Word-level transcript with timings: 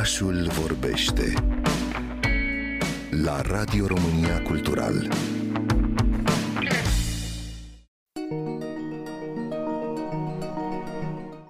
Orașul 0.00 0.46
vorbește 0.60 1.32
la 3.24 3.40
Radio 3.40 3.86
România 3.86 4.42
Cultural. 4.42 5.08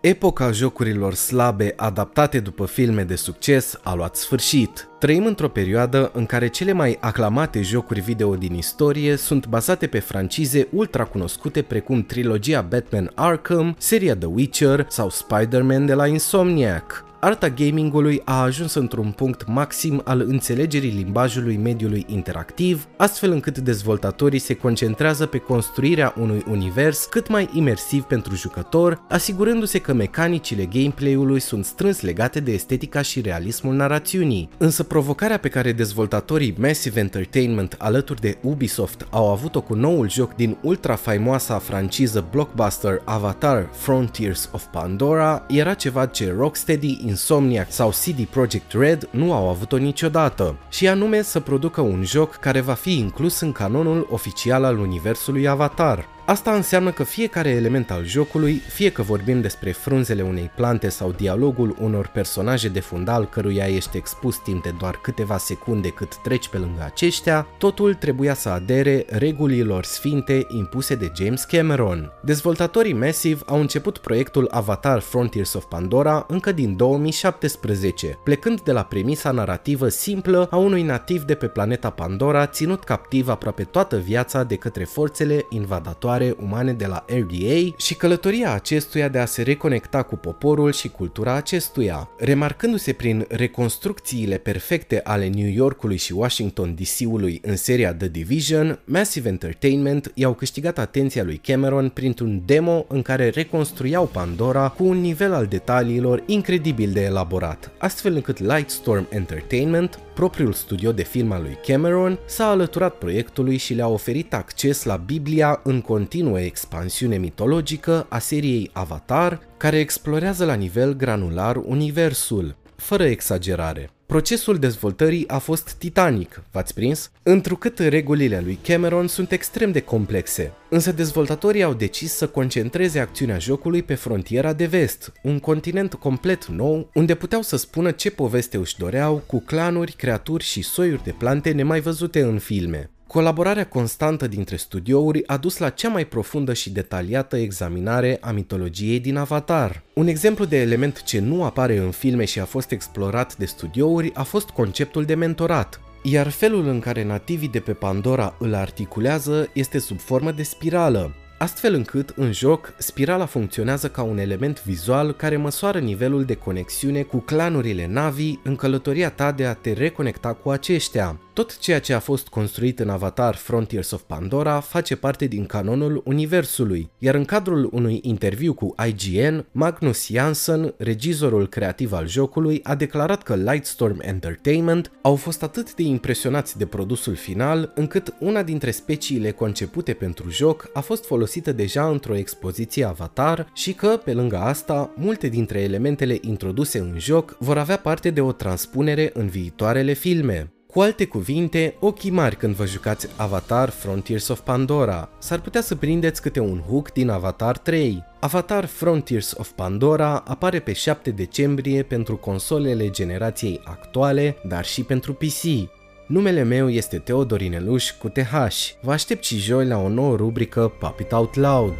Epoca 0.00 0.50
jocurilor 0.50 1.14
slabe 1.14 1.72
adaptate 1.76 2.40
după 2.40 2.66
filme 2.66 3.02
de 3.02 3.14
succes 3.14 3.78
a 3.82 3.94
luat 3.94 4.16
sfârșit. 4.16 4.88
Trăim 4.98 5.26
într-o 5.26 5.48
perioadă 5.48 6.10
în 6.14 6.26
care 6.26 6.48
cele 6.48 6.72
mai 6.72 6.98
aclamate 7.00 7.62
jocuri 7.62 8.00
video 8.00 8.36
din 8.36 8.54
istorie 8.54 9.16
sunt 9.16 9.46
bazate 9.46 9.86
pe 9.86 9.98
francize 9.98 10.68
ultra 10.72 11.04
cunoscute 11.04 11.62
precum 11.62 12.02
trilogia 12.02 12.60
Batman 12.60 13.10
Arkham, 13.14 13.74
seria 13.78 14.16
The 14.16 14.26
Witcher 14.26 14.86
sau 14.88 15.10
Spider-Man 15.10 15.86
de 15.86 15.94
la 15.94 16.06
Insomniac 16.06 17.05
arta 17.20 17.48
gamingului 17.48 18.22
a 18.24 18.42
ajuns 18.42 18.74
într-un 18.74 19.10
punct 19.10 19.46
maxim 19.46 20.00
al 20.04 20.20
înțelegerii 20.20 20.90
limbajului 20.90 21.56
mediului 21.56 22.04
interactiv, 22.08 22.86
astfel 22.96 23.30
încât 23.30 23.58
dezvoltatorii 23.58 24.38
se 24.38 24.54
concentrează 24.54 25.26
pe 25.26 25.38
construirea 25.38 26.14
unui 26.20 26.44
univers 26.50 27.04
cât 27.04 27.28
mai 27.28 27.48
imersiv 27.52 28.02
pentru 28.02 28.34
jucător, 28.34 29.02
asigurându-se 29.08 29.78
că 29.78 29.92
mecanicile 29.92 30.64
gameplay-ului 30.64 31.40
sunt 31.40 31.64
strâns 31.64 32.00
legate 32.00 32.40
de 32.40 32.52
estetica 32.52 33.02
și 33.02 33.20
realismul 33.20 33.74
narațiunii. 33.74 34.48
Însă 34.58 34.82
provocarea 34.82 35.38
pe 35.38 35.48
care 35.48 35.72
dezvoltatorii 35.72 36.54
Massive 36.58 37.00
Entertainment 37.00 37.74
alături 37.78 38.20
de 38.20 38.38
Ubisoft 38.42 39.06
au 39.10 39.30
avut-o 39.30 39.60
cu 39.60 39.74
noul 39.74 40.10
joc 40.10 40.34
din 40.34 40.56
ultra 40.62 40.94
faimoasa 40.94 41.58
franciză 41.58 42.24
blockbuster 42.30 43.02
Avatar 43.04 43.68
Frontiers 43.72 44.48
of 44.52 44.64
Pandora 44.72 45.44
era 45.48 45.74
ceva 45.74 46.06
ce 46.06 46.34
Rocksteady 46.36 46.98
Insomniac 47.06 47.72
sau 47.72 47.90
CD 47.90 48.24
Projekt 48.24 48.72
Red 48.72 49.08
nu 49.10 49.32
au 49.32 49.48
avut-o 49.48 49.76
niciodată, 49.76 50.56
și 50.68 50.88
anume 50.88 51.22
să 51.22 51.40
producă 51.40 51.80
un 51.80 52.04
joc 52.04 52.34
care 52.34 52.60
va 52.60 52.72
fi 52.72 52.98
inclus 52.98 53.40
în 53.40 53.52
canonul 53.52 54.06
oficial 54.10 54.64
al 54.64 54.78
universului 54.78 55.48
Avatar. 55.48 56.15
Asta 56.26 56.54
înseamnă 56.54 56.90
că 56.90 57.02
fiecare 57.02 57.48
element 57.48 57.90
al 57.90 58.04
jocului, 58.04 58.54
fie 58.54 58.90
că 58.90 59.02
vorbim 59.02 59.40
despre 59.40 59.72
frunzele 59.72 60.22
unei 60.22 60.50
plante 60.56 60.88
sau 60.88 61.12
dialogul 61.12 61.76
unor 61.80 62.06
personaje 62.06 62.68
de 62.68 62.80
fundal 62.80 63.28
căruia 63.28 63.66
ești 63.66 63.96
expus 63.96 64.36
timp 64.36 64.62
de 64.62 64.74
doar 64.78 64.94
câteva 65.02 65.38
secunde 65.38 65.88
cât 65.88 66.16
treci 66.16 66.48
pe 66.48 66.58
lângă 66.58 66.82
aceștia, 66.84 67.46
totul 67.58 67.94
trebuia 67.94 68.34
să 68.34 68.48
adere 68.48 69.04
regulilor 69.08 69.84
sfinte 69.84 70.46
impuse 70.48 70.94
de 70.94 71.12
James 71.16 71.44
Cameron. 71.44 72.12
Dezvoltatorii 72.22 72.92
Massive 72.92 73.42
au 73.46 73.60
început 73.60 73.98
proiectul 73.98 74.48
Avatar 74.50 75.00
Frontiers 75.00 75.54
of 75.54 75.64
Pandora 75.64 76.24
încă 76.28 76.52
din 76.52 76.76
2017, 76.76 78.18
plecând 78.24 78.60
de 78.60 78.72
la 78.72 78.82
premisa 78.82 79.30
narrativă 79.30 79.88
simplă 79.88 80.48
a 80.50 80.56
unui 80.56 80.82
nativ 80.82 81.22
de 81.22 81.34
pe 81.34 81.46
planeta 81.46 81.90
Pandora 81.90 82.46
ținut 82.46 82.84
captiv 82.84 83.28
aproape 83.28 83.64
toată 83.64 83.96
viața 83.96 84.42
de 84.42 84.56
către 84.56 84.84
forțele 84.84 85.46
invadatoare 85.48 86.14
valoare 86.16 86.36
umane 86.42 86.72
de 86.72 86.86
la 86.86 87.04
RDA 87.08 87.74
și 87.76 87.94
călătoria 87.94 88.52
acestuia 88.52 89.08
de 89.08 89.18
a 89.18 89.24
se 89.24 89.42
reconecta 89.42 90.02
cu 90.02 90.16
poporul 90.16 90.72
și 90.72 90.88
cultura 90.88 91.32
acestuia, 91.32 92.08
remarcându-se 92.18 92.92
prin 92.92 93.26
reconstrucțiile 93.28 94.36
perfecte 94.36 95.00
ale 95.04 95.28
New 95.28 95.48
Yorkului 95.48 95.96
și 95.96 96.12
Washington 96.12 96.74
DC-ului 96.74 97.40
în 97.42 97.56
seria 97.56 97.94
The 97.94 98.08
Division, 98.08 98.78
Massive 98.84 99.28
Entertainment 99.28 100.12
i-au 100.14 100.32
câștigat 100.34 100.78
atenția 100.78 101.24
lui 101.24 101.36
Cameron 101.36 101.88
printr-un 101.88 102.42
demo 102.44 102.84
în 102.88 103.02
care 103.02 103.28
reconstruiau 103.28 104.06
Pandora 104.06 104.68
cu 104.68 104.84
un 104.84 105.00
nivel 105.00 105.32
al 105.32 105.46
detaliilor 105.46 106.22
incredibil 106.26 106.90
de 106.92 107.02
elaborat, 107.02 107.70
astfel 107.78 108.14
încât 108.14 108.38
Lightstorm 108.38 109.06
Entertainment, 109.10 109.98
propriul 110.16 110.52
studio 110.52 110.92
de 110.92 111.02
film 111.02 111.32
al 111.32 111.42
lui 111.42 111.58
Cameron, 111.66 112.18
s-a 112.26 112.46
alăturat 112.46 112.94
proiectului 112.94 113.56
și 113.56 113.74
le-a 113.74 113.88
oferit 113.88 114.34
acces 114.34 114.84
la 114.84 114.96
Biblia 114.96 115.60
în 115.64 115.80
continuă 115.80 116.40
expansiune 116.40 117.16
mitologică 117.16 118.06
a 118.08 118.18
seriei 118.18 118.70
Avatar, 118.72 119.40
care 119.56 119.78
explorează 119.78 120.44
la 120.44 120.54
nivel 120.54 120.96
granular 120.96 121.56
universul, 121.56 122.56
fără 122.76 123.04
exagerare. 123.04 123.90
Procesul 124.06 124.58
dezvoltării 124.58 125.28
a 125.28 125.38
fost 125.38 125.72
titanic, 125.72 126.42
v-ați 126.52 126.74
prins? 126.74 127.10
Întrucât 127.22 127.78
regulile 127.78 128.40
lui 128.44 128.58
Cameron 128.62 129.06
sunt 129.06 129.32
extrem 129.32 129.72
de 129.72 129.80
complexe, 129.80 130.52
însă 130.70 130.92
dezvoltatorii 130.92 131.62
au 131.62 131.74
decis 131.74 132.12
să 132.12 132.26
concentreze 132.26 132.98
acțiunea 132.98 133.38
jocului 133.38 133.82
pe 133.82 133.94
frontiera 133.94 134.52
de 134.52 134.66
vest, 134.66 135.12
un 135.22 135.38
continent 135.38 135.94
complet 135.94 136.46
nou, 136.46 136.90
unde 136.94 137.14
puteau 137.14 137.42
să 137.42 137.56
spună 137.56 137.90
ce 137.90 138.10
poveste 138.10 138.56
își 138.56 138.78
doreau, 138.78 139.22
cu 139.26 139.40
clanuri, 139.40 139.92
creaturi 139.92 140.44
și 140.44 140.62
soiuri 140.62 141.04
de 141.04 141.14
plante 141.18 141.50
nemai 141.50 141.80
văzute 141.80 142.22
în 142.22 142.38
filme. 142.38 142.90
Colaborarea 143.06 143.66
constantă 143.66 144.26
dintre 144.26 144.56
studiouri 144.56 145.26
a 145.26 145.36
dus 145.36 145.58
la 145.58 145.70
cea 145.70 145.88
mai 145.88 146.04
profundă 146.04 146.52
și 146.52 146.70
detaliată 146.70 147.36
examinare 147.36 148.18
a 148.20 148.30
mitologiei 148.30 149.00
din 149.00 149.16
Avatar. 149.16 149.82
Un 149.92 150.06
exemplu 150.06 150.44
de 150.44 150.60
element 150.60 151.02
ce 151.02 151.20
nu 151.20 151.44
apare 151.44 151.76
în 151.76 151.90
filme 151.90 152.24
și 152.24 152.40
a 152.40 152.44
fost 152.44 152.70
explorat 152.70 153.36
de 153.36 153.44
studiouri 153.44 154.14
a 154.14 154.22
fost 154.22 154.48
conceptul 154.48 155.04
de 155.04 155.14
mentorat, 155.14 155.80
iar 156.02 156.28
felul 156.28 156.68
în 156.68 156.80
care 156.80 157.04
nativii 157.04 157.48
de 157.48 157.60
pe 157.60 157.72
Pandora 157.72 158.36
îl 158.38 158.54
articulează 158.54 159.50
este 159.52 159.78
sub 159.78 160.00
formă 160.00 160.30
de 160.32 160.42
spirală, 160.42 161.14
astfel 161.38 161.74
încât, 161.74 162.12
în 162.16 162.32
joc, 162.32 162.74
spirala 162.78 163.26
funcționează 163.26 163.88
ca 163.88 164.02
un 164.02 164.18
element 164.18 164.62
vizual 164.64 165.12
care 165.12 165.36
măsoară 165.36 165.78
nivelul 165.78 166.24
de 166.24 166.34
conexiune 166.34 167.02
cu 167.02 167.16
clanurile 167.18 167.86
Navi 167.86 168.34
în 168.42 168.56
călătoria 168.56 169.10
ta 169.10 169.32
de 169.32 169.46
a 169.46 169.54
te 169.54 169.72
reconecta 169.72 170.32
cu 170.32 170.50
aceștia. 170.50 171.20
Tot 171.36 171.58
ceea 171.58 171.80
ce 171.80 171.92
a 171.92 171.98
fost 171.98 172.28
construit 172.28 172.78
în 172.78 172.88
Avatar 172.88 173.34
Frontiers 173.34 173.90
of 173.90 174.02
Pandora 174.02 174.60
face 174.60 174.96
parte 174.96 175.26
din 175.26 175.46
canonul 175.46 176.02
universului, 176.04 176.90
iar 176.98 177.14
în 177.14 177.24
cadrul 177.24 177.68
unui 177.72 178.00
interviu 178.02 178.54
cu 178.54 178.74
IGN, 178.86 179.46
Magnus 179.52 180.06
Jansson, 180.06 180.74
regizorul 180.76 181.48
creativ 181.48 181.92
al 181.92 182.08
jocului, 182.08 182.60
a 182.62 182.74
declarat 182.74 183.22
că 183.22 183.34
Lightstorm 183.34 184.00
Entertainment 184.00 184.90
au 185.02 185.14
fost 185.14 185.42
atât 185.42 185.74
de 185.74 185.82
impresionați 185.82 186.58
de 186.58 186.66
produsul 186.66 187.14
final, 187.14 187.72
încât 187.74 188.14
una 188.20 188.42
dintre 188.42 188.70
speciile 188.70 189.30
concepute 189.30 189.92
pentru 189.92 190.30
joc 190.30 190.70
a 190.72 190.80
fost 190.80 191.04
folosită 191.04 191.52
deja 191.52 191.88
într-o 191.88 192.16
expoziție 192.16 192.84
Avatar 192.84 193.50
și 193.54 193.72
că, 193.72 194.00
pe 194.04 194.12
lângă 194.12 194.36
asta, 194.36 194.92
multe 194.94 195.28
dintre 195.28 195.60
elementele 195.60 196.18
introduse 196.20 196.78
în 196.78 196.94
joc 196.98 197.36
vor 197.38 197.58
avea 197.58 197.78
parte 197.78 198.10
de 198.10 198.20
o 198.20 198.32
transpunere 198.32 199.10
în 199.14 199.26
viitoarele 199.26 199.92
filme. 199.92 200.50
Cu 200.76 200.82
alte 200.82 201.06
cuvinte, 201.06 201.74
ochii 201.80 202.10
mari 202.10 202.36
când 202.36 202.54
vă 202.54 202.66
jucați 202.66 203.08
Avatar 203.16 203.68
Frontiers 203.68 204.28
of 204.28 204.40
Pandora. 204.40 205.08
S-ar 205.18 205.40
putea 205.40 205.60
să 205.60 205.74
prindeți 205.74 206.22
câte 206.22 206.40
un 206.40 206.60
hook 206.60 206.92
din 206.92 207.08
Avatar 207.08 207.58
3. 207.58 208.04
Avatar 208.20 208.64
Frontiers 208.64 209.34
of 209.38 209.50
Pandora 209.50 210.16
apare 210.26 210.58
pe 210.58 210.72
7 210.72 211.10
decembrie 211.10 211.82
pentru 211.82 212.16
consolele 212.16 212.90
generației 212.90 213.60
actuale, 213.64 214.36
dar 214.48 214.64
și 214.64 214.82
pentru 214.82 215.12
PC. 215.12 215.68
Numele 216.06 216.42
meu 216.42 216.70
este 216.70 216.98
Teodorineluș 216.98 217.90
cu 217.90 218.08
TH. 218.08 218.34
Vă 218.80 218.92
aștept 218.92 219.24
și 219.24 219.38
joi 219.38 219.66
la 219.66 219.78
o 219.78 219.88
nouă 219.88 220.16
rubrică 220.16 220.72
Pop 220.78 221.00
It 221.00 221.12
Out 221.12 221.34
Loud. 221.34 221.74